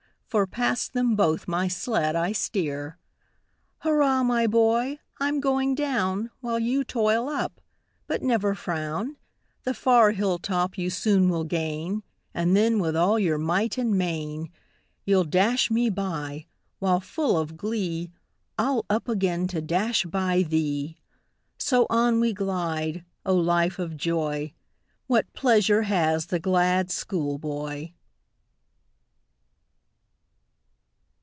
For 0.31 0.47
past 0.47 0.93
them 0.93 1.17
both 1.17 1.45
my 1.45 1.67
sled 1.67 2.15
I 2.15 2.31
steer. 2.31 2.97
Hurra! 3.79 4.23
my 4.23 4.47
boy! 4.47 4.99
I'm 5.19 5.41
going 5.41 5.75
down, 5.75 6.29
While 6.39 6.57
you 6.59 6.85
toil 6.85 7.27
up; 7.27 7.59
but 8.07 8.21
never 8.23 8.55
frown; 8.55 9.17
The 9.63 9.73
far 9.73 10.11
hill 10.11 10.37
top 10.37 10.77
you 10.77 10.89
soon 10.89 11.27
will 11.27 11.43
gain, 11.43 12.03
And 12.33 12.55
then, 12.55 12.79
with 12.79 12.95
all 12.95 13.19
your 13.19 13.37
might 13.37 13.77
and 13.77 13.97
main, 13.97 14.49
You'll 15.03 15.25
dash 15.25 15.67
by 15.67 15.75
me; 15.75 16.47
while, 16.79 17.01
full 17.01 17.37
of 17.37 17.57
glee, 17.57 18.09
I'll 18.57 18.85
up 18.89 19.09
again 19.09 19.47
to 19.49 19.59
dash 19.61 20.05
by 20.05 20.43
thee! 20.43 20.95
So 21.57 21.85
on 21.89 22.21
we 22.21 22.31
glide 22.31 23.03
O, 23.25 23.35
life 23.35 23.79
of 23.79 23.97
joy; 23.97 24.53
What 25.07 25.33
pleasure 25.33 25.81
has 25.81 26.27
the 26.27 26.39
glad 26.39 26.89
school 26.89 27.37
boy! 27.37 27.91